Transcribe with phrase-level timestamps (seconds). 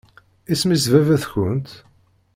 [0.53, 1.69] Isem-is baba-tkent?